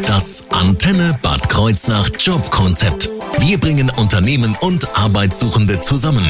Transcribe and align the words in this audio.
Das 0.00 0.46
Antenne 0.48 1.18
Bad 1.20 1.50
Kreuznach 1.50 2.08
Jobkonzept. 2.18 3.10
Wir 3.40 3.58
bringen 3.58 3.90
Unternehmen 3.90 4.56
und 4.62 4.88
Arbeitssuchende 4.96 5.80
zusammen. 5.80 6.24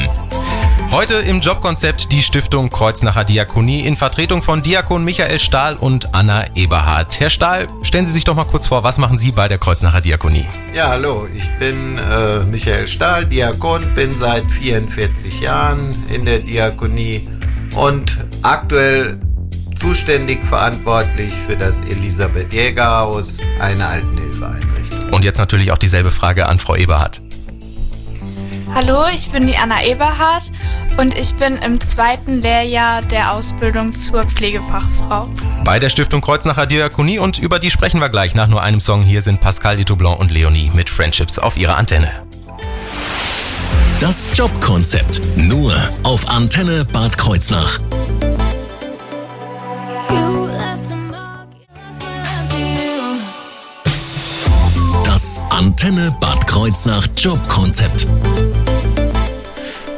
Heute 0.91 1.15
im 1.15 1.39
Jobkonzept 1.39 2.11
die 2.11 2.21
Stiftung 2.21 2.69
Kreuznacher 2.69 3.23
Diakonie 3.23 3.85
in 3.85 3.95
Vertretung 3.95 4.41
von 4.41 4.63
Diakon 4.63 5.05
Michael 5.05 5.39
Stahl 5.39 5.77
und 5.77 6.13
Anna 6.13 6.43
Eberhardt. 6.55 7.21
Herr 7.21 7.29
Stahl, 7.29 7.67
stellen 7.83 8.05
Sie 8.05 8.11
sich 8.11 8.25
doch 8.25 8.35
mal 8.35 8.43
kurz 8.43 8.67
vor, 8.67 8.83
was 8.83 8.97
machen 8.97 9.17
Sie 9.17 9.31
bei 9.31 9.47
der 9.47 9.59
Kreuznacher 9.59 10.01
Diakonie? 10.01 10.45
Ja, 10.75 10.89
hallo, 10.89 11.29
ich 11.33 11.49
bin 11.57 11.97
äh, 11.97 12.39
Michael 12.39 12.87
Stahl, 12.87 13.25
Diakon, 13.25 13.81
bin 13.95 14.11
seit 14.11 14.51
44 14.51 15.39
Jahren 15.39 15.95
in 16.13 16.25
der 16.25 16.39
Diakonie 16.39 17.29
und 17.75 18.17
aktuell 18.41 19.19
zuständig 19.83 20.41
verantwortlich 20.45 21.33
für 21.35 21.57
das 21.57 21.81
Elisabeth 21.81 22.53
Jäger 22.53 22.99
Haus, 22.99 23.39
eine 23.59 23.85
Altenhilfeeinrichtung. 23.85 25.09
Und 25.11 25.25
jetzt 25.25 25.39
natürlich 25.39 25.73
auch 25.73 25.77
dieselbe 25.77 26.09
Frage 26.09 26.47
an 26.47 26.57
Frau 26.57 26.77
Eberhardt. 26.77 27.21
Hallo, 28.73 29.03
ich 29.13 29.27
bin 29.27 29.45
die 29.45 29.57
Anna 29.57 29.83
Eberhardt 29.83 30.53
und 30.95 31.17
ich 31.17 31.35
bin 31.35 31.57
im 31.57 31.81
zweiten 31.81 32.41
Lehrjahr 32.41 33.01
der 33.01 33.33
Ausbildung 33.33 33.91
zur 33.91 34.23
Pflegefachfrau. 34.23 35.27
Bei 35.65 35.79
der 35.79 35.89
Stiftung 35.89 36.21
Kreuznacher 36.21 36.65
Diakonie 36.65 37.19
und 37.19 37.37
über 37.37 37.59
die 37.59 37.69
sprechen 37.69 37.99
wir 37.99 38.07
gleich 38.07 38.35
nach 38.35 38.47
nur 38.47 38.61
einem 38.61 38.79
Song. 38.79 39.03
Hier 39.03 39.21
sind 39.21 39.41
Pascal 39.41 39.75
Ditoblanc 39.75 40.17
und 40.17 40.31
Leonie 40.31 40.71
mit 40.73 40.89
Friendships 40.89 41.37
auf 41.37 41.57
ihrer 41.57 41.75
Antenne. 41.75 42.09
Das 43.99 44.29
Jobkonzept 44.33 45.21
nur 45.35 45.75
auf 46.03 46.29
Antenne 46.29 46.85
Bad 46.85 47.17
Kreuznach. 47.17 47.79
Antenne 55.63 56.13
Bad 56.19 56.45
Kreuznach 56.45 57.07
Jobkonzept. 57.15 58.05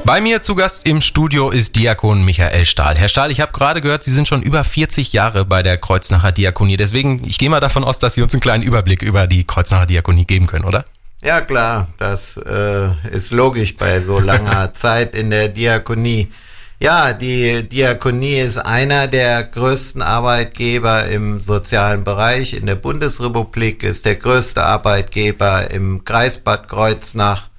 Bei 0.04 0.22
mir 0.22 0.44
zu 0.44 0.54
Gast 0.54 0.88
im 0.88 1.02
Studio 1.02 1.50
ist 1.50 1.76
Diakon 1.76 2.24
Michael 2.24 2.66
Stahl. 2.66 2.96
Herr 2.96 3.08
Stahl, 3.08 3.32
ich 3.32 3.42
habe 3.42 3.52
gerade 3.52 3.82
gehört, 3.82 4.04
Sie 4.04 4.12
sind 4.12 4.28
schon 4.28 4.44
über 4.44 4.64
40 4.64 5.12
Jahre 5.12 5.44
bei 5.44 5.64
der 5.64 5.80
Kreuznacher 5.80 6.32
Diakonie. 6.32 6.78
Deswegen, 6.78 7.24
ich 7.26 7.40
gehe 7.40 7.50
mal 7.50 7.62
davon 7.62 7.84
aus, 7.84 7.98
dass 7.98 8.14
Sie 8.14 8.22
uns 8.22 8.36
einen 8.36 8.42
kleinen 8.42 8.62
Überblick 8.62 9.02
über 9.02 9.26
die 9.26 9.44
Kreuznacher 9.44 9.88
Diakonie 9.88 10.26
geben 10.26 10.46
können, 10.46 10.66
oder? 10.66 10.86
Ja 11.24 11.42
klar, 11.42 11.88
das 11.98 12.38
äh, 12.38 12.90
ist 13.10 13.32
logisch 13.32 13.76
bei 13.76 14.00
so 14.02 14.20
langer 14.20 14.72
Zeit 14.76 15.16
in 15.16 15.32
der 15.32 15.48
Diakonie. 15.48 16.30
Ja, 16.78 17.14
die 17.14 17.68
Diakonie 17.70 18.40
ist 18.40 18.58
einer 18.58 19.08
der 19.08 19.44
größten 19.44 20.02
Arbeitgeber 20.02 21.06
im 21.08 21.40
sozialen 21.40 22.04
Bereich 22.04 22.54
in 22.54 22.66
der 22.66 22.76
Bundesrepublik, 22.76 23.84
ist 23.84 24.06
der 24.06 24.18
größte 24.18 24.62
Arbeitgeber 24.62 25.72
im 25.72 26.04
Kreis 26.04 26.42
Bad 26.42 26.68
Kreuznach, 26.68 27.50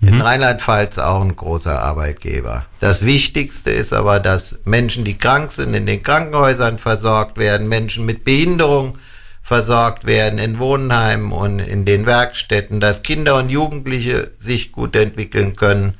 mhm. 0.00 0.08
in 0.08 0.20
Rheinland-Pfalz 0.20 0.98
auch 0.98 1.22
ein 1.22 1.34
großer 1.34 1.80
Arbeitgeber. 1.80 2.66
Das 2.80 3.06
Wichtigste 3.06 3.70
ist 3.70 3.94
aber, 3.94 4.20
dass 4.20 4.58
Menschen, 4.66 5.06
die 5.06 5.16
krank 5.16 5.52
sind, 5.52 5.72
in 5.72 5.86
den 5.86 6.02
Krankenhäusern 6.02 6.76
versorgt 6.76 7.38
werden, 7.38 7.70
Menschen 7.70 8.04
mit 8.04 8.24
Behinderung 8.24 8.98
versorgt 9.40 10.06
werden 10.06 10.38
in 10.38 10.58
Wohnheimen 10.58 11.32
und 11.32 11.60
in 11.60 11.86
den 11.86 12.04
Werkstätten, 12.04 12.80
dass 12.80 13.02
Kinder 13.02 13.36
und 13.36 13.48
Jugendliche 13.48 14.32
sich 14.36 14.72
gut 14.72 14.94
entwickeln 14.96 15.56
können, 15.56 15.94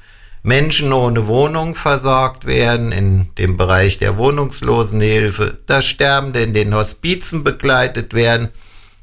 Menschen 0.46 0.92
ohne 0.92 1.26
Wohnung 1.26 1.74
versorgt 1.74 2.46
werden 2.46 2.92
in 2.92 3.30
dem 3.36 3.56
Bereich 3.56 3.98
der 3.98 4.16
Wohnungslosenhilfe, 4.16 5.58
dass 5.66 5.86
Sterbende 5.86 6.40
in 6.40 6.54
den 6.54 6.72
Hospizen 6.72 7.42
begleitet 7.42 8.14
werden 8.14 8.50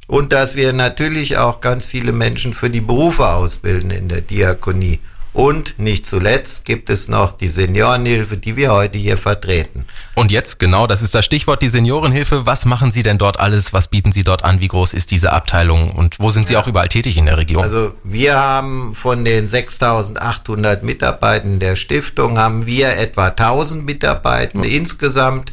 und 0.08 0.32
dass 0.32 0.56
wir 0.56 0.72
natürlich 0.72 1.36
auch 1.36 1.60
ganz 1.60 1.86
viele 1.86 2.14
Menschen 2.14 2.54
für 2.54 2.70
die 2.70 2.80
Berufe 2.80 3.28
ausbilden 3.28 3.92
in 3.92 4.08
der 4.08 4.22
Diakonie. 4.22 5.02
Und 5.34 5.80
nicht 5.80 6.06
zuletzt 6.06 6.64
gibt 6.64 6.92
es 6.92 7.08
noch 7.08 7.34
die 7.34 7.48
Seniorenhilfe, 7.48 8.38
die 8.38 8.56
wir 8.56 8.72
heute 8.72 9.00
hier 9.00 9.18
vertreten. 9.18 9.88
Und 10.14 10.32
jetzt, 10.32 10.60
genau, 10.60 10.86
das 10.86 11.02
ist 11.02 11.16
das 11.16 11.26
Stichwort, 11.26 11.64
die 11.64 11.70
Seniorenhilfe. 11.70 12.46
Was 12.46 12.66
machen 12.66 12.92
Sie 12.92 13.02
denn 13.02 13.18
dort 13.18 13.40
alles? 13.40 13.74
Was 13.74 13.88
bieten 13.88 14.12
Sie 14.12 14.24
dort 14.24 14.44
an? 14.44 14.60
Wie 14.60 14.68
groß 14.68 14.94
ist 14.94 15.10
diese 15.10 15.34
Abteilung? 15.34 15.90
Und 15.90 16.20
wo 16.20 16.30
sind 16.30 16.46
Sie 16.46 16.54
ja. 16.54 16.62
auch 16.62 16.68
überall 16.68 16.88
tätig 16.88 17.18
in 17.18 17.26
der 17.26 17.38
Region? 17.38 17.64
Also 17.64 17.96
wir 18.04 18.40
haben 18.40 18.94
von 18.94 19.26
den 19.26 19.50
6800 19.50 20.84
Mitarbeitern 20.84 21.60
der 21.60 21.76
Stiftung, 21.76 22.38
haben 22.38 22.68
wir 22.68 22.96
etwa 22.98 23.28
1000 23.30 23.84
Mitarbeitende 23.84 24.68
mhm. 24.68 24.76
insgesamt 24.76 25.52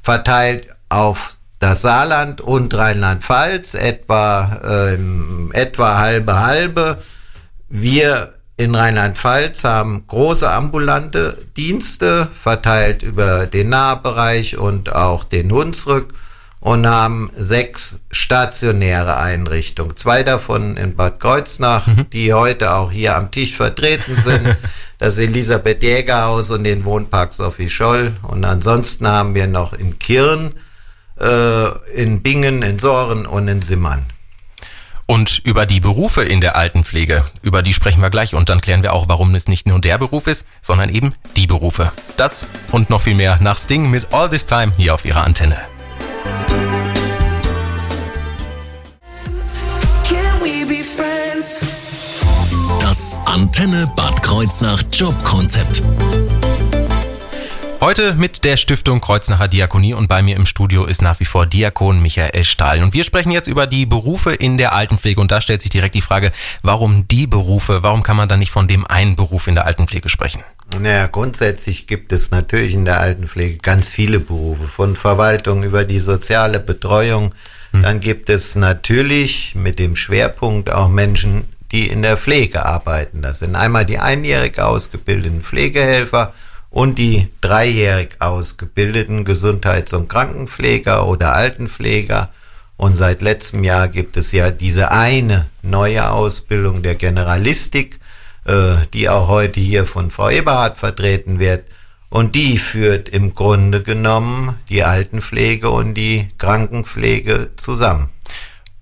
verteilt 0.00 0.68
auf 0.88 1.36
das 1.58 1.82
Saarland 1.82 2.40
und 2.40 2.72
Rheinland-Pfalz, 2.74 3.74
etwa, 3.74 4.60
äh, 4.62 4.98
etwa 5.52 5.98
halbe 5.98 6.38
halbe. 6.38 6.98
Wir 7.68 8.35
in 8.56 8.74
Rheinland-Pfalz 8.74 9.64
haben 9.64 10.04
große 10.06 10.50
ambulante 10.50 11.38
Dienste 11.56 12.28
verteilt 12.34 13.02
über 13.02 13.46
den 13.46 13.68
Nahbereich 13.68 14.56
und 14.56 14.94
auch 14.94 15.24
den 15.24 15.52
Hunsrück 15.52 16.14
und 16.60 16.86
haben 16.86 17.30
sechs 17.36 18.00
stationäre 18.10 19.18
Einrichtungen. 19.18 19.96
Zwei 19.96 20.22
davon 20.22 20.76
in 20.76 20.96
Bad 20.96 21.20
Kreuznach, 21.20 21.86
mhm. 21.86 22.10
die 22.10 22.32
heute 22.32 22.72
auch 22.72 22.90
hier 22.90 23.14
am 23.16 23.30
Tisch 23.30 23.54
vertreten 23.54 24.16
sind. 24.24 24.56
Das 24.98 25.18
Elisabeth 25.18 25.82
Jäger 25.82 26.24
Haus 26.24 26.48
und 26.48 26.64
den 26.64 26.86
Wohnpark 26.86 27.34
Sophie 27.34 27.68
Scholl. 27.68 28.12
Und 28.22 28.46
ansonsten 28.46 29.06
haben 29.06 29.34
wir 29.34 29.46
noch 29.46 29.74
in 29.74 29.98
Kirn, 29.98 30.54
äh, 31.20 31.68
in 31.94 32.22
Bingen, 32.22 32.62
in 32.62 32.78
Soren 32.78 33.26
und 33.26 33.46
in 33.46 33.60
Simmern. 33.60 34.06
Und 35.06 35.40
über 35.44 35.66
die 35.66 35.78
Berufe 35.78 36.24
in 36.24 36.40
der 36.40 36.56
Altenpflege, 36.56 37.24
über 37.42 37.62
die 37.62 37.72
sprechen 37.72 38.02
wir 38.02 38.10
gleich 38.10 38.34
und 38.34 38.48
dann 38.48 38.60
klären 38.60 38.82
wir 38.82 38.92
auch, 38.92 39.08
warum 39.08 39.34
es 39.36 39.46
nicht 39.46 39.66
nur 39.66 39.80
der 39.80 39.98
Beruf 39.98 40.26
ist, 40.26 40.44
sondern 40.60 40.88
eben 40.88 41.14
die 41.36 41.46
Berufe. 41.46 41.92
Das 42.16 42.44
und 42.72 42.90
noch 42.90 43.02
viel 43.02 43.14
mehr 43.14 43.38
nach 43.40 43.56
Sting 43.56 43.88
mit 43.88 44.12
All 44.12 44.28
This 44.28 44.46
Time 44.46 44.72
hier 44.76 44.94
auf 44.94 45.04
ihrer 45.04 45.24
Antenne. 45.24 45.58
Das 52.80 53.16
Antenne 53.26 53.90
Bad 53.94 54.22
Kreuznach 54.22 54.82
Jobkonzept. 54.92 55.82
Heute 57.86 58.14
mit 58.14 58.44
der 58.44 58.56
Stiftung 58.56 59.00
Kreuznacher 59.00 59.46
Diakonie 59.46 59.94
und 59.94 60.08
bei 60.08 60.20
mir 60.20 60.34
im 60.34 60.44
Studio 60.44 60.86
ist 60.86 61.02
nach 61.02 61.20
wie 61.20 61.24
vor 61.24 61.46
Diakon 61.46 62.02
Michael 62.02 62.42
Stahl. 62.42 62.82
Und 62.82 62.94
wir 62.94 63.04
sprechen 63.04 63.30
jetzt 63.30 63.46
über 63.46 63.68
die 63.68 63.86
Berufe 63.86 64.34
in 64.34 64.58
der 64.58 64.72
Altenpflege 64.72 65.20
und 65.20 65.30
da 65.30 65.40
stellt 65.40 65.62
sich 65.62 65.70
direkt 65.70 65.94
die 65.94 66.00
Frage, 66.00 66.32
warum 66.62 67.06
die 67.06 67.28
Berufe? 67.28 67.84
Warum 67.84 68.02
kann 68.02 68.16
man 68.16 68.28
da 68.28 68.36
nicht 68.36 68.50
von 68.50 68.66
dem 68.66 68.88
einen 68.88 69.14
Beruf 69.14 69.46
in 69.46 69.54
der 69.54 69.66
Altenpflege 69.66 70.08
sprechen? 70.08 70.42
Naja, 70.80 71.06
grundsätzlich 71.06 71.86
gibt 71.86 72.12
es 72.12 72.32
natürlich 72.32 72.74
in 72.74 72.86
der 72.86 72.98
Altenpflege 72.98 73.58
ganz 73.58 73.88
viele 73.88 74.18
Berufe, 74.18 74.66
von 74.66 74.96
Verwaltung 74.96 75.62
über 75.62 75.84
die 75.84 76.00
soziale 76.00 76.58
Betreuung. 76.58 77.36
Hm. 77.70 77.84
Dann 77.84 78.00
gibt 78.00 78.30
es 78.30 78.56
natürlich 78.56 79.54
mit 79.54 79.78
dem 79.78 79.94
Schwerpunkt 79.94 80.72
auch 80.72 80.88
Menschen, 80.88 81.44
die 81.70 81.86
in 81.86 82.02
der 82.02 82.16
Pflege 82.16 82.66
arbeiten. 82.66 83.22
Das 83.22 83.38
sind 83.38 83.54
einmal 83.54 83.86
die 83.86 84.00
einjährig 84.00 84.58
ausgebildeten 84.58 85.42
Pflegehelfer 85.42 86.32
und 86.76 86.98
die 86.98 87.30
dreijährig 87.40 88.16
ausgebildeten 88.18 89.24
Gesundheits- 89.24 89.94
und 89.94 90.10
Krankenpfleger 90.10 91.06
oder 91.06 91.34
Altenpfleger. 91.34 92.28
Und 92.76 92.96
seit 92.96 93.22
letztem 93.22 93.64
Jahr 93.64 93.88
gibt 93.88 94.18
es 94.18 94.30
ja 94.30 94.50
diese 94.50 94.90
eine 94.90 95.46
neue 95.62 96.10
Ausbildung 96.10 96.82
der 96.82 96.94
Generalistik, 96.94 97.98
äh, 98.44 98.74
die 98.92 99.08
auch 99.08 99.28
heute 99.28 99.58
hier 99.58 99.86
von 99.86 100.10
Frau 100.10 100.28
Eberhardt 100.28 100.76
vertreten 100.76 101.38
wird. 101.38 101.64
Und 102.10 102.34
die 102.34 102.58
führt 102.58 103.08
im 103.08 103.32
Grunde 103.32 103.82
genommen 103.82 104.56
die 104.68 104.84
Altenpflege 104.84 105.70
und 105.70 105.94
die 105.94 106.28
Krankenpflege 106.36 107.52
zusammen. 107.56 108.10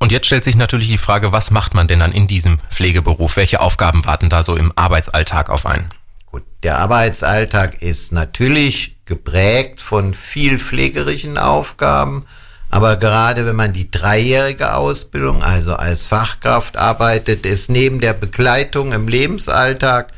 Und 0.01 0.11
jetzt 0.11 0.27
stellt 0.27 0.43
sich 0.43 0.57
natürlich 0.57 0.89
die 0.89 0.99
Frage, 0.99 1.31
was 1.31 1.53
macht 1.53 1.75
man 1.75 1.87
denn 1.87 2.01
dann 2.01 2.11
in 2.11 2.27
diesem 2.27 2.59
Pflegeberuf? 2.73 3.37
Welche 3.37 3.61
Aufgaben 3.61 4.05
warten 4.05 4.31
da 4.31 4.43
so 4.43 4.57
im 4.57 4.73
Arbeitsalltag 4.75 5.49
auf 5.49 5.65
einen? 5.65 5.93
Gut, 6.35 6.43
der 6.65 6.79
Arbeitsalltag 6.79 7.81
ist 7.81 8.11
natürlich 8.11 8.97
geprägt 9.05 9.81
von 9.81 10.13
viel 10.15 10.59
pflegerischen 10.59 11.39
Aufgaben, 11.39 12.27
aber 12.71 12.97
gerade 12.97 13.47
wenn 13.47 13.55
man 13.55 13.73
die 13.73 13.89
dreijährige 13.89 14.75
Ausbildung, 14.75 15.45
also 15.45 15.77
als 15.77 16.07
Fachkraft 16.07 16.77
arbeitet, 16.77 17.47
ist 17.47 17.71
neben 17.71 18.01
der 18.01 18.15
Begleitung 18.15 18.91
im 18.91 19.07
Lebensalltag 19.07 20.13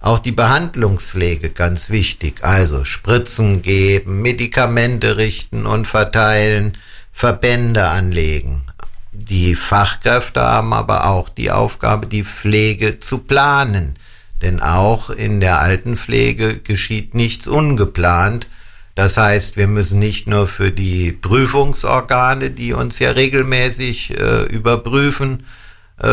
auch 0.00 0.18
die 0.18 0.32
Behandlungspflege 0.32 1.50
ganz 1.50 1.88
wichtig. 1.88 2.42
Also 2.42 2.84
Spritzen 2.84 3.62
geben, 3.62 4.22
Medikamente 4.22 5.18
richten 5.18 5.66
und 5.66 5.86
verteilen, 5.86 6.78
Verbände 7.12 7.86
anlegen. 7.86 8.64
Die 9.12 9.54
Fachkräfte 9.54 10.40
haben 10.40 10.72
aber 10.72 11.06
auch 11.06 11.28
die 11.28 11.52
Aufgabe, 11.52 12.08
die 12.08 12.24
Pflege 12.24 12.98
zu 12.98 13.18
planen 13.18 13.96
denn 14.42 14.60
auch 14.60 15.10
in 15.10 15.40
der 15.40 15.60
Altenpflege 15.60 16.58
geschieht 16.58 17.14
nichts 17.14 17.46
ungeplant. 17.46 18.46
Das 18.94 19.16
heißt, 19.16 19.56
wir 19.56 19.66
müssen 19.66 19.98
nicht 19.98 20.26
nur 20.26 20.46
für 20.46 20.70
die 20.70 21.12
Prüfungsorgane, 21.12 22.50
die 22.50 22.72
uns 22.72 22.98
ja 22.98 23.10
regelmäßig 23.10 24.18
äh, 24.18 24.42
überprüfen, 24.44 25.46
äh, 26.02 26.06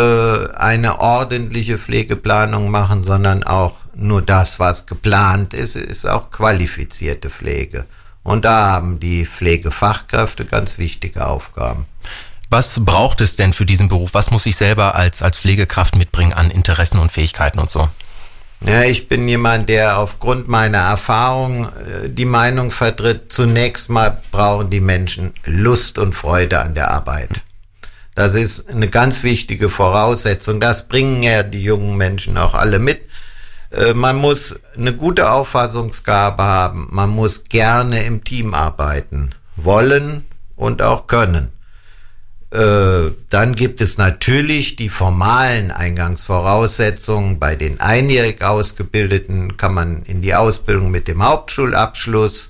eine 0.56 1.00
ordentliche 1.00 1.77
Pflegeplanung 1.77 2.69
machen, 2.69 3.03
sondern 3.03 3.44
auch 3.44 3.79
nur 3.95 4.21
das, 4.21 4.59
was 4.59 4.85
geplant 4.85 5.53
ist, 5.53 5.75
ist 5.75 6.06
auch 6.06 6.30
qualifizierte 6.30 7.30
Pflege. 7.30 7.85
Und 8.23 8.45
da 8.45 8.68
haben 8.68 9.00
die 9.00 9.25
Pflegefachkräfte 9.25 10.45
ganz 10.45 10.77
wichtige 10.77 11.25
Aufgaben. 11.25 11.85
Was 12.50 12.83
braucht 12.83 13.21
es 13.21 13.35
denn 13.35 13.53
für 13.53 13.65
diesen 13.65 13.88
Beruf? 13.89 14.13
Was 14.13 14.31
muss 14.31 14.45
ich 14.45 14.56
selber 14.56 14.95
als, 14.95 15.21
als 15.21 15.38
Pflegekraft 15.38 15.95
mitbringen 15.95 16.33
an 16.33 16.51
Interessen 16.51 17.00
und 17.00 17.12
Fähigkeiten 17.12 17.59
und 17.59 17.71
so? 17.71 17.89
Ja, 18.62 18.81
ich 18.83 19.07
bin 19.07 19.27
jemand, 19.27 19.69
der 19.69 20.00
aufgrund 20.00 20.48
meiner 20.48 20.80
Erfahrung 20.80 21.65
äh, 21.65 22.09
die 22.09 22.25
Meinung 22.25 22.71
vertritt, 22.71 23.31
zunächst 23.31 23.89
mal 23.89 24.21
brauchen 24.31 24.69
die 24.69 24.81
Menschen 24.81 25.33
Lust 25.45 26.00
und 26.00 26.13
Freude 26.13 26.59
an 26.59 26.74
der 26.74 26.89
Arbeit. 26.89 27.30
Das 28.15 28.33
ist 28.33 28.68
eine 28.69 28.89
ganz 28.89 29.21
wichtige 29.21 29.69
Voraussetzung. 29.69 30.59
Das 30.59 30.88
bringen 30.88 31.21
ja 31.21 31.44
die 31.44 31.62
jungen 31.62 31.98
Menschen 31.98 32.36
auch 32.38 32.56
alle 32.56 32.80
mit. 32.80 33.01
Äh, 33.69 33.94
man 33.94 34.15
muss 34.15 34.59
eine 34.75 34.94
gute 34.94 35.30
Auffassungsgabe 35.30 36.42
haben. 36.42 36.88
Man 36.89 37.12
muss 37.12 37.44
gerne 37.44 38.06
im 38.06 38.24
Team 38.24 38.56
arbeiten. 38.56 39.36
Wollen 39.56 40.25
und 40.56 40.81
auch 40.81 41.06
können. 41.06 41.54
Äh, 42.49 43.11
dann 43.29 43.55
gibt 43.55 43.81
es 43.81 43.97
natürlich 43.97 44.77
die 44.77 44.89
formalen 44.89 45.71
Eingangsvoraussetzungen. 45.71 47.39
Bei 47.39 47.55
den 47.55 47.81
einjährig 47.81 48.41
Ausgebildeten 48.41 49.57
kann 49.57 49.73
man 49.73 50.03
in 50.03 50.21
die 50.21 50.33
Ausbildung 50.33 50.89
mit 50.89 51.07
dem 51.07 51.23
Hauptschulabschluss. 51.23 52.49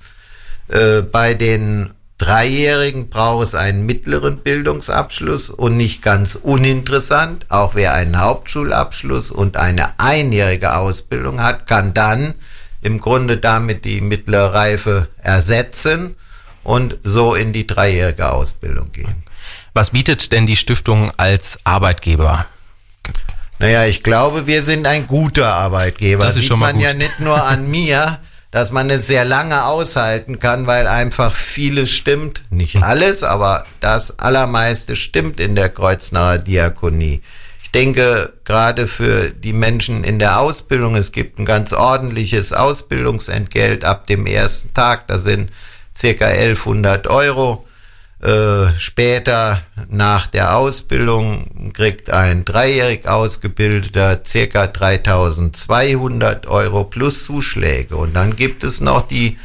Äh, 0.67 1.01
bei 1.01 1.33
den 1.33 1.91
Dreijährigen 2.19 3.09
braucht 3.09 3.43
es 3.43 3.55
einen 3.55 3.85
mittleren 3.85 4.37
Bildungsabschluss 4.37 5.51
und 5.51 5.77
nicht 5.77 6.01
ganz 6.01 6.35
uninteressant, 6.35 7.45
auch 7.49 7.75
wer 7.75 7.93
einen 7.93 8.19
Hauptschulabschluss 8.19 9.31
und 9.31 9.55
eine 9.55 9.99
einjährige 9.99 10.75
Ausbildung 10.75 11.41
hat, 11.41 11.67
kann 11.67 11.93
dann 11.93 12.33
im 12.81 12.99
Grunde 12.99 13.37
damit 13.37 13.85
die 13.85 14.01
mittlere 14.01 14.53
Reife 14.53 15.07
ersetzen 15.21 16.15
und 16.63 16.97
so 17.03 17.35
in 17.35 17.53
die 17.53 17.67
dreijährige 17.67 18.31
Ausbildung 18.31 18.91
gehen. 18.91 19.26
Was 19.77 19.91
bietet 19.91 20.31
denn 20.31 20.47
die 20.47 20.55
Stiftung 20.55 21.11
als 21.17 21.59
Arbeitgeber? 21.63 22.47
Naja, 23.59 23.85
ich 23.85 24.01
glaube, 24.01 24.47
wir 24.47 24.63
sind 24.63 24.87
ein 24.87 25.05
guter 25.05 25.53
Arbeitgeber. 25.53 26.25
Das 26.25 26.33
ist 26.33 26.41
Sieht 26.41 26.47
schon 26.47 26.57
mal 26.57 26.73
man 26.73 26.77
gut. 26.77 26.83
ja 26.83 26.93
nicht 26.95 27.19
nur 27.19 27.43
an 27.43 27.67
mir, 27.69 28.17
dass 28.49 28.71
man 28.71 28.89
es 28.89 29.05
sehr 29.05 29.23
lange 29.23 29.65
aushalten 29.65 30.39
kann, 30.39 30.65
weil 30.65 30.87
einfach 30.87 31.31
vieles 31.31 31.91
stimmt. 31.91 32.41
Nicht 32.49 32.81
alles, 32.81 33.21
aber 33.21 33.67
das 33.79 34.17
Allermeiste 34.17 34.95
stimmt 34.95 35.39
in 35.39 35.53
der 35.53 35.69
Kreuznacher 35.69 36.39
Diakonie. 36.39 37.21
Ich 37.61 37.69
denke, 37.69 38.33
gerade 38.45 38.87
für 38.87 39.29
die 39.29 39.53
Menschen 39.53 40.03
in 40.03 40.17
der 40.17 40.39
Ausbildung, 40.39 40.95
es 40.95 41.11
gibt 41.11 41.37
ein 41.37 41.45
ganz 41.45 41.71
ordentliches 41.71 42.51
Ausbildungsentgelt 42.51 43.85
ab 43.85 44.07
dem 44.07 44.25
ersten 44.25 44.73
Tag. 44.73 45.07
Da 45.07 45.19
sind 45.19 45.51
circa 45.95 46.25
1100 46.25 47.05
Euro. 47.05 47.66
Äh, 48.19 48.69
später 48.79 49.61
nach 49.89 50.25
der 50.25 50.55
Ausbildung 50.55 51.71
kriegt 51.73 52.09
ein 52.09 52.45
dreijährig 52.45 53.07
ausgebildeter 53.07 54.21
circa 54.25 54.65
3200 54.65 56.47
Euro 56.47 56.83
plus 56.83 57.25
Zuschläge. 57.25 57.95
Und 57.95 58.15
dann 58.15 58.35
gibt 58.35 58.63
es 58.63 58.81
noch 58.81 59.07
die 59.07 59.37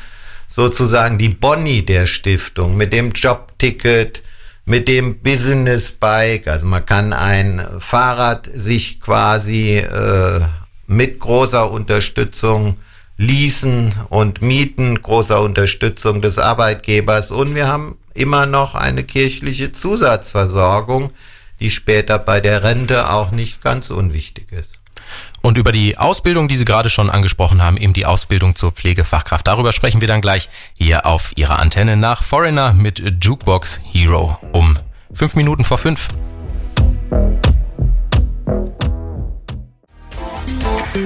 sozusagen 0.49 1.19
die 1.19 1.29
Boni 1.29 1.85
der 1.85 2.07
Stiftung 2.07 2.77
mit 2.77 2.95
dem 2.95 3.13
Jobticket, 3.13 4.23
mit 4.65 4.89
dem 4.89 5.21
Business 5.21 5.93
Bike. 5.93 6.49
Also 6.49 6.65
man 6.65 6.87
kann 6.87 7.13
ein 7.13 7.67
Fahrrad 7.79 8.49
sich 8.55 9.01
quasi 9.01 9.79
äh, 9.79 10.41
mit 10.87 11.19
großer 11.19 11.71
Unterstützung 11.71 12.79
leasen 13.19 13.93
und 14.09 14.41
mieten, 14.41 15.01
großer 15.03 15.43
Unterstützung 15.43 16.23
des 16.23 16.39
Arbeitgebers. 16.39 17.31
Und 17.31 17.55
wir 17.55 17.69
haben 17.69 17.99
immer 18.15 18.47
noch 18.47 18.75
eine 18.75 19.05
kirchliche 19.05 19.73
Zusatzversorgung, 19.73 21.11
die 21.61 21.71
später 21.71 22.19
bei 22.19 22.41
der 22.41 22.63
Rente 22.63 23.11
auch 23.11 23.31
nicht 23.31 23.63
ganz 23.63 23.91
unwichtig 23.91 24.53
ist. 24.53 24.81
Und 25.43 25.59
über 25.59 25.73
die 25.73 25.99
Ausbildung, 25.99 26.49
die 26.49 26.57
Sie 26.57 26.65
gerade 26.65 26.89
schon 26.89 27.11
angesprochen 27.11 27.63
haben, 27.63 27.77
eben 27.77 27.93
die 27.93 28.07
Ausbildung 28.07 28.55
zur 28.55 28.73
Pflegefachkraft. 28.73 29.47
Darüber 29.47 29.73
sprechen 29.73 30.01
wir 30.01 30.09
dann 30.09 30.21
gleich 30.21 30.49
hier 30.79 31.05
auf 31.05 31.33
Ihrer 31.37 31.59
Antenne 31.59 31.97
nach 31.97 32.23
Foreigner 32.23 32.73
mit 32.73 33.03
Jukebox 33.23 33.81
Hero 33.93 34.39
um 34.53 34.79
fünf 35.13 35.35
Minuten 35.35 35.65
vor 35.65 35.79
fünf. 35.79 36.09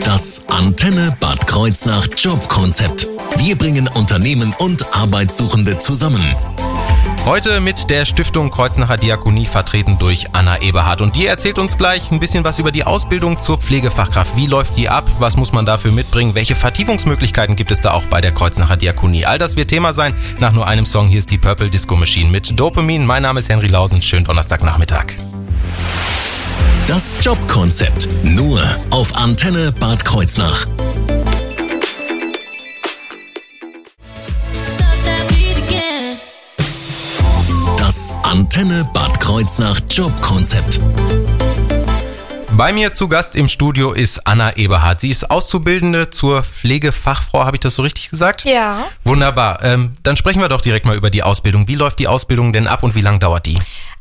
Das 0.04 0.44
Antenne 0.48 1.16
Bad 1.20 1.46
Kreuznach 1.46 2.08
Jobkonzept. 2.16 3.08
Wir 3.36 3.56
bringen 3.56 3.88
Unternehmen 3.88 4.54
und 4.58 4.84
Arbeitssuchende 4.94 5.78
zusammen. 5.78 6.34
Heute 7.26 7.60
mit 7.60 7.90
der 7.90 8.04
Stiftung 8.04 8.52
Kreuznacher 8.52 8.96
Diakonie 8.96 9.46
vertreten 9.46 9.98
durch 9.98 10.32
Anna 10.32 10.62
Eberhardt. 10.62 11.00
Und 11.00 11.16
die 11.16 11.26
erzählt 11.26 11.58
uns 11.58 11.76
gleich 11.76 12.12
ein 12.12 12.20
bisschen 12.20 12.44
was 12.44 12.60
über 12.60 12.70
die 12.70 12.84
Ausbildung 12.84 13.40
zur 13.40 13.58
Pflegefachkraft. 13.58 14.36
Wie 14.36 14.46
läuft 14.46 14.76
die 14.76 14.88
ab? 14.88 15.04
Was 15.18 15.36
muss 15.36 15.52
man 15.52 15.66
dafür 15.66 15.90
mitbringen? 15.90 16.36
Welche 16.36 16.54
Vertiefungsmöglichkeiten 16.54 17.56
gibt 17.56 17.72
es 17.72 17.80
da 17.80 17.90
auch 17.94 18.04
bei 18.04 18.20
der 18.20 18.30
Kreuznacher 18.30 18.76
Diakonie? 18.76 19.26
All 19.26 19.40
das 19.40 19.56
wird 19.56 19.70
Thema 19.70 19.92
sein. 19.92 20.14
Nach 20.38 20.52
nur 20.52 20.68
einem 20.68 20.86
Song 20.86 21.08
hier 21.08 21.18
ist 21.18 21.32
die 21.32 21.38
Purple 21.38 21.68
Disco 21.68 21.96
Machine 21.96 22.30
mit 22.30 22.60
Dopamin. 22.60 23.04
Mein 23.04 23.24
Name 23.24 23.40
ist 23.40 23.48
Henry 23.48 23.66
Lausen. 23.66 24.00
Schönen 24.00 24.24
Donnerstagnachmittag. 24.24 25.06
Das 26.86 27.16
Jobkonzept. 27.22 28.06
Nur 28.22 28.62
auf 28.90 29.16
Antenne 29.16 29.72
Bad 29.72 30.04
Kreuznach. 30.04 30.68
Antenne 38.46 38.88
Bad 38.94 39.18
Kreuznach 39.18 39.80
Jobkonzept. 39.90 40.78
Bei 42.52 42.72
mir 42.72 42.94
zu 42.94 43.08
Gast 43.08 43.34
im 43.34 43.48
Studio 43.48 43.90
ist 43.90 44.24
Anna 44.24 44.56
Eberhardt. 44.56 45.00
Sie 45.00 45.10
ist 45.10 45.32
Auszubildende 45.32 46.10
zur 46.10 46.44
Pflegefachfrau. 46.44 47.44
Habe 47.44 47.56
ich 47.56 47.60
das 47.60 47.74
so 47.74 47.82
richtig 47.82 48.08
gesagt? 48.08 48.44
Ja. 48.44 48.84
Wunderbar. 49.02 49.64
Ähm, 49.64 49.96
dann 50.04 50.16
sprechen 50.16 50.40
wir 50.40 50.48
doch 50.48 50.60
direkt 50.60 50.86
mal 50.86 50.94
über 50.96 51.10
die 51.10 51.24
Ausbildung. 51.24 51.66
Wie 51.66 51.74
läuft 51.74 51.98
die 51.98 52.06
Ausbildung 52.06 52.52
denn 52.52 52.68
ab 52.68 52.84
und 52.84 52.94
wie 52.94 53.00
lang 53.00 53.18
dauert 53.18 53.46
die? 53.46 53.58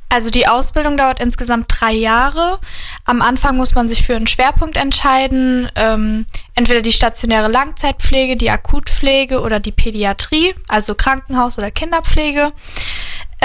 Also 0.09 0.29
die 0.29 0.47
Ausbildung 0.47 0.95
dauert 0.95 1.19
insgesamt 1.19 1.65
drei 1.67 1.91
Jahre. 1.91 2.59
Am 3.05 3.23
Anfang 3.23 3.57
muss 3.57 3.73
man 3.73 3.87
sich 3.87 4.05
für 4.05 4.15
einen 4.15 4.27
Schwerpunkt 4.27 4.77
entscheiden. 4.77 5.69
Ähm, 5.75 6.27
entweder 6.53 6.81
die 6.81 6.91
stationäre 6.91 7.47
Langzeitpflege, 7.47 8.35
die 8.37 8.51
Akutpflege 8.51 9.41
oder 9.41 9.59
die 9.59 9.71
Pädiatrie, 9.71 10.53
also 10.67 10.93
Krankenhaus 10.93 11.57
oder 11.57 11.71
Kinderpflege. 11.71 12.53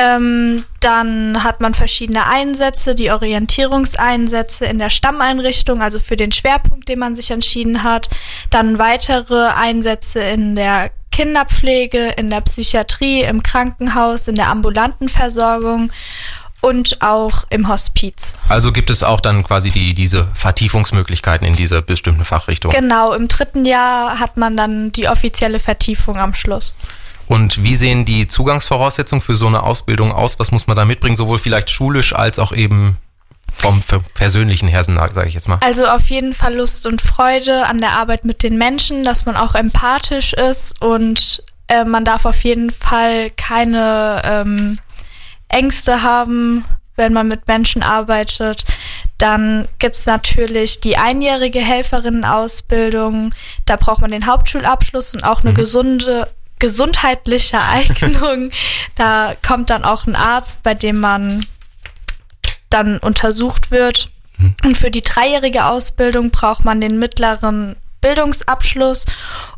Ähm, 0.01 0.65
dann 0.81 1.45
hat 1.45 1.61
man 1.61 1.75
verschiedene 1.75 2.27
Einsätze, 2.27 2.95
die 2.95 3.11
Orientierungseinsätze 3.11 4.65
in 4.65 4.79
der 4.79 4.89
Stammeinrichtung, 4.89 5.83
also 5.83 6.01
für 6.01 6.17
den 6.17 6.33
Schwerpunkt, 6.33 6.89
den 6.89 6.99
man 6.99 7.15
sich 7.15 7.31
entschieden 7.31 7.83
hat. 7.83 8.09
Dann 8.49 8.79
weitere 8.79 9.49
Einsätze 9.49 10.21
in 10.21 10.57
der 10.57 10.91
Kinderpflege, 11.13 12.15
in 12.17 12.31
der 12.31 12.41
Psychiatrie, 12.41 13.23
im 13.23 13.43
Krankenhaus, 13.43 14.29
in 14.29 14.37
der 14.37 14.49
ambulanten 14.49 15.11
Versorgung 15.11 15.91
und 16.63 17.03
auch 17.03 17.45
im 17.51 17.69
Hospiz. 17.69 18.35
Also 18.49 18.73
gibt 18.73 18.89
es 18.89 19.03
auch 19.03 19.21
dann 19.21 19.45
quasi 19.45 19.71
die, 19.71 19.93
diese 19.93 20.29
Vertiefungsmöglichkeiten 20.33 21.47
in 21.47 21.55
diese 21.55 21.83
bestimmten 21.83 22.25
Fachrichtungen. 22.25 22.75
Genau, 22.75 23.13
im 23.13 23.29
dritten 23.29 23.67
Jahr 23.67 24.19
hat 24.19 24.39
man 24.39 24.57
dann 24.57 24.93
die 24.93 25.09
offizielle 25.09 25.59
Vertiefung 25.59 26.17
am 26.17 26.35
Schluss. 26.35 26.75
Und 27.31 27.63
wie 27.63 27.77
sehen 27.77 28.05
die 28.05 28.27
Zugangsvoraussetzungen 28.27 29.23
für 29.23 29.37
so 29.37 29.47
eine 29.47 29.63
Ausbildung 29.63 30.11
aus? 30.11 30.41
Was 30.41 30.51
muss 30.51 30.67
man 30.67 30.77
da 30.77 30.85
mitbringen, 30.85 31.17
sowohl 31.17 31.39
vielleicht 31.39 31.71
schulisch 31.71 32.13
als 32.13 32.41
auch 32.41 32.51
eben 32.51 32.97
vom 33.53 33.81
persönlichen 34.15 34.67
her, 34.67 34.83
sage 34.83 35.29
ich 35.29 35.35
jetzt 35.35 35.47
mal. 35.47 35.61
Also 35.63 35.87
auf 35.87 36.11
jeden 36.11 36.35
Fall 36.35 36.57
Lust 36.57 36.89
und 36.89 37.03
Freude 37.03 37.67
an 37.67 37.79
der 37.79 37.93
Arbeit 37.93 38.25
mit 38.25 38.43
den 38.43 38.59
Menschen, 38.59 39.05
dass 39.05 39.27
man 39.27 39.37
auch 39.37 39.55
empathisch 39.55 40.33
ist 40.33 40.83
und 40.83 41.45
äh, 41.69 41.85
man 41.85 42.05
darf 42.05 42.25
auf 42.25 42.43
jeden 42.43 42.73
Fall 42.73 43.31
keine 43.31 44.23
ähm, 44.25 44.79
Ängste 45.49 46.03
haben, 46.03 46.65
wenn 46.97 47.13
man 47.13 47.29
mit 47.29 47.47
Menschen 47.47 47.85
arbeitet. 47.85 48.65
Dann 49.19 49.69
gibt's 49.79 50.05
natürlich 50.05 50.81
die 50.81 50.97
einjährige 50.97 51.61
Helferinnenausbildung. 51.61 53.33
Da 53.67 53.77
braucht 53.77 54.01
man 54.01 54.11
den 54.11 54.27
Hauptschulabschluss 54.27 55.15
und 55.15 55.23
auch 55.23 55.43
eine 55.43 55.53
gesunde 55.53 56.27
gesundheitliche 56.61 57.61
Eignung. 57.73 58.51
da 58.97 59.35
kommt 59.47 59.71
dann 59.71 59.85
auch 59.85 60.07
ein 60.07 60.15
Arzt, 60.15 60.63
bei 60.63 60.75
dem 60.75 61.01
man 61.01 61.45
dann 62.71 62.99
untersucht 62.99 63.71
wird. 63.73 64.11
Und 64.65 64.77
für 64.79 64.91
die 64.91 65.03
dreijährige 65.03 65.67
Ausbildung 65.67 66.31
braucht 66.31 66.65
man 66.65 66.81
den 66.81 66.99
mittleren 66.99 67.77
Bildungsabschluss 68.01 69.05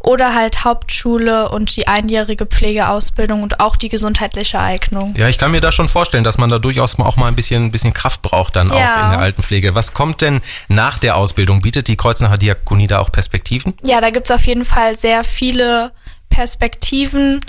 oder 0.00 0.35
halt 0.35 0.64
Hauptschule 0.64 1.49
und 1.50 1.76
die 1.76 1.87
einjährige 1.87 2.44
Pflegeausbildung 2.47 3.44
und 3.44 3.61
auch 3.61 3.76
die 3.76 3.88
gesundheitliche 3.88 4.59
Eignung. 4.59 5.14
Ja, 5.16 5.28
ich 5.28 5.38
kann 5.38 5.52
mir 5.52 5.61
da 5.61 5.71
schon 5.71 5.88
vorstellen, 5.88 6.25
dass 6.25 6.38
man 6.38 6.50
da 6.50 6.59
durchaus 6.59 6.99
auch 6.99 7.14
mal 7.16 7.28
ein 7.28 7.37
bisschen, 7.37 7.66
ein 7.66 7.71
bisschen 7.71 7.92
Kraft 7.92 8.23
braucht 8.23 8.56
dann 8.56 8.73
auch 8.73 8.78
Ja. 8.80 9.04
in 9.04 9.11
der 9.12 9.21
Altenpflege. 9.21 9.76
Was 9.76 9.94
kommt 9.94 10.21
denn 10.23 10.40
nach 10.66 10.99
der 10.99 11.16
Ausbildung? 11.16 11.62
Bietet 11.62 11.87
die 11.87 11.97
Kreuznacher 11.97 12.38
Diakonie 12.38 12.88
da 12.88 12.99
auch 12.99 13.12
Perspektiven? 13.12 13.75
Ja, 13.85 14.00
da 14.00 14.11
gibt's 14.11 14.32
auf 14.32 14.44
jeden 14.47 14.64
Fall 14.64 14.97
sehr 14.99 15.23
viele 15.23 15.92
Perspektiven, 16.32 17.40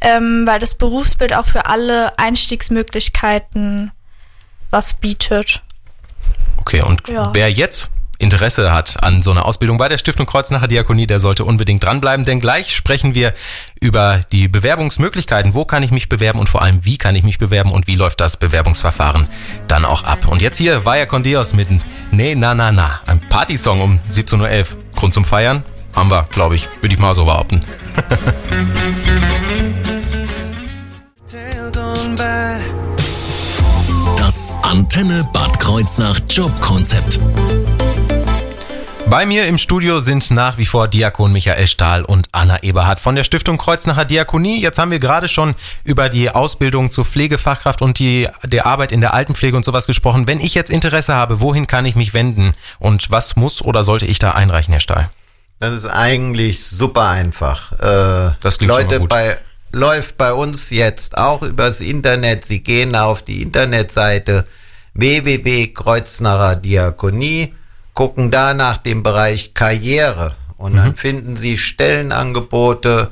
ähm, 0.00 0.44
weil 0.46 0.58
das 0.60 0.74
Berufsbild 0.76 1.34
auch 1.34 1.46
für 1.46 1.66
alle 1.66 2.18
Einstiegsmöglichkeiten 2.18 3.92
was 4.70 4.94
bietet. 4.94 5.62
Okay, 6.56 6.82
und 6.82 7.08
Ja. 7.08 7.30
wer 7.34 7.50
jetzt 7.50 7.90
Interesse 8.18 8.70
hat 8.70 9.02
an 9.02 9.22
so 9.22 9.30
einer 9.30 9.46
Ausbildung 9.46 9.78
bei 9.78 9.88
der 9.88 9.96
Stiftung 9.96 10.26
Kreuznacher 10.26 10.68
Diakonie, 10.68 11.06
der 11.06 11.20
sollte 11.20 11.44
unbedingt 11.44 11.82
dranbleiben, 11.82 12.26
denn 12.26 12.38
gleich 12.38 12.76
sprechen 12.76 13.14
wir 13.14 13.32
über 13.80 14.20
die 14.30 14.46
Bewerbungsmöglichkeiten. 14.46 15.54
Wo 15.54 15.64
kann 15.64 15.82
ich 15.82 15.90
mich 15.90 16.08
bewerben 16.10 16.38
und 16.38 16.48
vor 16.50 16.60
allem, 16.60 16.84
wie 16.84 16.98
kann 16.98 17.16
ich 17.16 17.22
mich 17.22 17.38
bewerben 17.38 17.72
und 17.72 17.86
wie 17.86 17.96
läuft 17.96 18.20
das 18.20 18.36
Bewerbungsverfahren 18.36 19.26
dann 19.68 19.86
auch 19.86 20.04
ab? 20.04 20.28
Und 20.28 20.42
jetzt 20.42 20.58
hier 20.58 20.84
Vaya 20.84 21.06
con 21.06 21.22
Dios 21.22 21.54
mit 21.54 21.68
Ne 22.10 22.34
Na 22.36 22.54
Na 22.54 22.70
Na, 22.70 23.00
ein 23.06 23.20
Partysong 23.20 23.80
um 23.80 24.00
17.11 24.10 24.74
Uhr. 24.74 24.78
Grund 24.94 25.14
zum 25.14 25.24
Feiern 25.24 25.62
haben 25.94 26.10
wir, 26.10 26.26
glaube 26.30 26.54
ich, 26.54 26.68
würde 26.80 26.94
ich 26.94 27.00
mal 27.00 27.14
so 27.14 27.24
behaupten. 27.24 27.60
Das 34.16 34.54
Antenne 34.62 35.28
Bad 35.32 35.58
Kreuznach 35.58 36.20
Jobkonzept. 36.28 37.18
Bei 39.10 39.26
mir 39.26 39.48
im 39.48 39.58
Studio 39.58 39.98
sind 39.98 40.30
nach 40.30 40.56
wie 40.56 40.66
vor 40.66 40.86
Diakon 40.86 41.32
Michael 41.32 41.66
Stahl 41.66 42.04
und 42.04 42.28
Anna 42.30 42.62
Eberhardt 42.62 43.00
von 43.00 43.16
der 43.16 43.24
Stiftung 43.24 43.58
Kreuznacher 43.58 44.04
Diakonie. 44.04 44.60
Jetzt 44.60 44.78
haben 44.78 44.92
wir 44.92 45.00
gerade 45.00 45.26
schon 45.26 45.56
über 45.82 46.08
die 46.08 46.30
Ausbildung 46.30 46.92
zur 46.92 47.04
Pflegefachkraft 47.04 47.82
und 47.82 47.98
die 47.98 48.28
der 48.44 48.66
Arbeit 48.66 48.92
in 48.92 49.00
der 49.00 49.12
Altenpflege 49.12 49.56
und 49.56 49.64
sowas 49.64 49.88
gesprochen. 49.88 50.28
Wenn 50.28 50.40
ich 50.40 50.54
jetzt 50.54 50.70
Interesse 50.70 51.16
habe, 51.16 51.40
wohin 51.40 51.66
kann 51.66 51.86
ich 51.86 51.96
mich 51.96 52.14
wenden 52.14 52.54
und 52.78 53.10
was 53.10 53.34
muss 53.34 53.62
oder 53.62 53.82
sollte 53.82 54.06
ich 54.06 54.20
da 54.20 54.30
einreichen, 54.30 54.70
Herr 54.70 54.80
Stahl? 54.80 55.10
Das 55.60 55.74
ist 55.74 55.86
eigentlich 55.86 56.64
super 56.64 57.08
einfach. 57.08 57.72
Äh, 57.72 58.32
Das 58.40 58.58
klingt 58.58 58.72
schon 58.72 58.82
mal 58.86 58.90
Leute 58.90 59.00
gut. 59.00 59.08
bei 59.10 59.36
läuft 59.72 60.16
bei 60.18 60.32
uns 60.32 60.70
jetzt 60.70 61.16
auch 61.16 61.42
übers 61.42 61.80
Internet. 61.80 62.44
Sie 62.44 62.60
gehen 62.60 62.96
auf 62.96 63.22
die 63.22 63.40
Internetseite 63.42 64.44
www.kreuznacher 64.94 66.56
Diakonie, 66.56 67.54
gucken 67.94 68.32
da 68.32 68.52
nach 68.54 68.78
dem 68.78 69.02
Bereich 69.04 69.54
Karriere 69.54 70.34
und 70.56 70.72
Mhm. 70.72 70.76
dann 70.76 70.96
finden 70.96 71.36
Sie 71.36 71.56
Stellenangebote, 71.56 73.10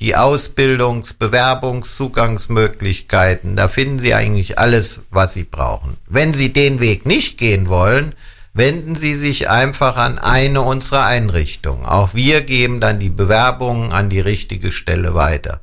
die 0.00 0.16
Ausbildungs-, 0.16 1.14
Bewerbungszugangsmöglichkeiten. 1.16 3.54
Da 3.56 3.68
finden 3.68 4.00
Sie 4.00 4.14
eigentlich 4.14 4.58
alles, 4.58 5.02
was 5.10 5.34
Sie 5.34 5.44
brauchen. 5.44 5.96
Wenn 6.06 6.34
Sie 6.34 6.52
den 6.52 6.80
Weg 6.80 7.06
nicht 7.06 7.38
gehen 7.38 7.68
wollen, 7.68 8.14
wenden 8.52 8.94
Sie 8.94 9.14
sich 9.14 9.48
einfach 9.48 9.96
an 9.96 10.18
eine 10.18 10.62
unserer 10.62 11.06
Einrichtungen. 11.06 11.84
Auch 11.86 12.14
wir 12.14 12.42
geben 12.42 12.80
dann 12.80 12.98
die 12.98 13.10
Bewerbungen 13.10 13.92
an 13.92 14.08
die 14.08 14.20
richtige 14.20 14.72
Stelle 14.72 15.14
weiter. 15.14 15.60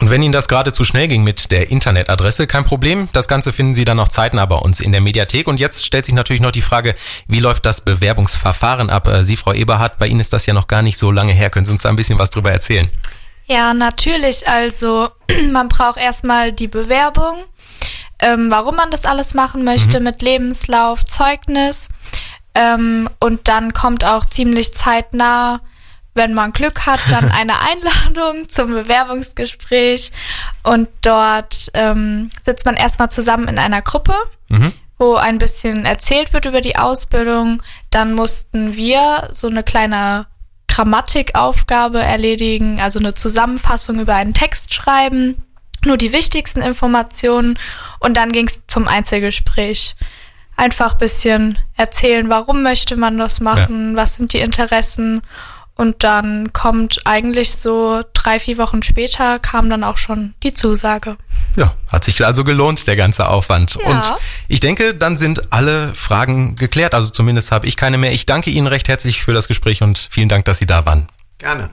Und 0.00 0.08
wenn 0.08 0.22
Ihnen 0.22 0.32
das 0.32 0.48
gerade 0.48 0.72
zu 0.72 0.84
schnell 0.84 1.08
ging 1.08 1.22
mit 1.22 1.50
der 1.50 1.70
Internetadresse, 1.70 2.46
kein 2.46 2.64
Problem. 2.64 3.10
Das 3.12 3.28
Ganze 3.28 3.52
finden 3.52 3.74
Sie 3.74 3.84
dann 3.84 3.98
noch 3.98 4.08
zeitnah 4.08 4.46
bei 4.46 4.56
uns 4.56 4.80
in 4.80 4.92
der 4.92 5.02
Mediathek. 5.02 5.46
Und 5.46 5.60
jetzt 5.60 5.84
stellt 5.84 6.06
sich 6.06 6.14
natürlich 6.14 6.40
noch 6.40 6.52
die 6.52 6.62
Frage, 6.62 6.94
wie 7.28 7.40
läuft 7.40 7.66
das 7.66 7.82
Bewerbungsverfahren 7.82 8.88
ab? 8.88 9.06
Äh, 9.06 9.24
Sie, 9.24 9.36
Frau 9.36 9.52
Eberhardt, 9.52 9.98
bei 9.98 10.06
Ihnen 10.06 10.20
ist 10.20 10.32
das 10.32 10.46
ja 10.46 10.54
noch 10.54 10.68
gar 10.68 10.80
nicht 10.80 10.96
so 10.96 11.10
lange 11.10 11.34
her. 11.34 11.50
Können 11.50 11.66
Sie 11.66 11.72
uns 11.72 11.82
da 11.82 11.90
ein 11.90 11.96
bisschen 11.96 12.18
was 12.18 12.30
drüber 12.30 12.50
erzählen? 12.50 12.88
Ja, 13.44 13.74
natürlich. 13.74 14.48
Also 14.48 15.10
man 15.52 15.68
braucht 15.68 15.98
erstmal 15.98 16.52
die 16.52 16.68
Bewerbung, 16.68 17.36
ähm, 18.20 18.50
warum 18.50 18.76
man 18.76 18.90
das 18.90 19.04
alles 19.04 19.34
machen 19.34 19.64
möchte 19.64 20.00
mit 20.00 20.22
Lebenslauf, 20.22 21.04
Zeugnis. 21.04 21.88
Ähm, 22.54 23.08
und 23.20 23.48
dann 23.48 23.72
kommt 23.72 24.04
auch 24.04 24.26
ziemlich 24.26 24.74
zeitnah, 24.74 25.60
wenn 26.14 26.34
man 26.34 26.52
Glück 26.52 26.86
hat, 26.86 27.00
dann 27.10 27.30
eine 27.32 27.54
Einladung 27.60 28.48
zum 28.48 28.70
Bewerbungsgespräch. 28.70 30.12
Und 30.62 30.88
dort 31.02 31.70
ähm, 31.74 32.30
sitzt 32.44 32.66
man 32.66 32.76
erstmal 32.76 33.10
zusammen 33.10 33.48
in 33.48 33.58
einer 33.58 33.82
Gruppe 33.82 34.14
wo 35.00 35.14
ein 35.14 35.38
bisschen 35.38 35.86
erzählt 35.86 36.34
wird 36.34 36.44
über 36.44 36.60
die 36.60 36.76
Ausbildung. 36.76 37.62
Dann 37.88 38.12
mussten 38.12 38.76
wir 38.76 39.30
so 39.32 39.48
eine 39.48 39.64
kleine 39.64 40.26
Grammatikaufgabe 40.68 42.00
erledigen, 42.00 42.80
also 42.80 43.00
eine 43.00 43.14
Zusammenfassung 43.14 43.98
über 43.98 44.14
einen 44.14 44.34
Text 44.34 44.74
schreiben, 44.74 45.42
nur 45.86 45.96
die 45.96 46.12
wichtigsten 46.12 46.62
Informationen 46.62 47.58
und 47.98 48.16
dann 48.16 48.32
ging 48.32 48.46
es 48.46 48.66
zum 48.66 48.88
Einzelgespräch. 48.88 49.96
Einfach 50.56 50.94
bisschen 50.94 51.58
erzählen, 51.76 52.28
warum 52.28 52.62
möchte 52.62 52.96
man 52.96 53.16
das 53.16 53.40
machen, 53.40 53.96
was 53.96 54.16
sind 54.16 54.34
die 54.34 54.40
Interessen 54.40 55.22
und 55.80 56.04
dann 56.04 56.52
kommt 56.52 57.00
eigentlich 57.06 57.52
so 57.52 58.02
drei, 58.12 58.38
vier 58.38 58.58
Wochen 58.58 58.82
später 58.82 59.38
kam 59.38 59.70
dann 59.70 59.82
auch 59.82 59.96
schon 59.96 60.34
die 60.42 60.52
Zusage. 60.52 61.16
Ja, 61.56 61.74
hat 61.88 62.04
sich 62.04 62.22
also 62.22 62.44
gelohnt, 62.44 62.86
der 62.86 62.96
ganze 62.96 63.26
Aufwand. 63.26 63.78
Ja. 63.80 63.86
Und 63.88 64.02
ich 64.46 64.60
denke, 64.60 64.94
dann 64.94 65.16
sind 65.16 65.54
alle 65.54 65.94
Fragen 65.94 66.54
geklärt. 66.56 66.92
Also 66.92 67.08
zumindest 67.08 67.50
habe 67.50 67.66
ich 67.66 67.78
keine 67.78 67.96
mehr. 67.96 68.12
Ich 68.12 68.26
danke 68.26 68.50
Ihnen 68.50 68.66
recht 68.66 68.88
herzlich 68.88 69.22
für 69.22 69.32
das 69.32 69.48
Gespräch 69.48 69.80
und 69.80 70.08
vielen 70.10 70.28
Dank, 70.28 70.44
dass 70.44 70.58
Sie 70.58 70.66
da 70.66 70.84
waren. 70.84 71.08
Gerne. 71.38 71.70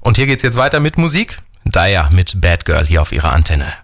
Und 0.00 0.16
hier 0.16 0.24
geht's 0.24 0.42
jetzt 0.42 0.56
weiter 0.56 0.80
mit 0.80 0.96
Musik. 0.96 1.42
Daya 1.64 2.10
mit 2.10 2.40
Bad 2.40 2.64
Girl 2.64 2.86
hier 2.86 3.02
auf 3.02 3.12
Ihrer 3.12 3.32
Antenne. 3.32 3.83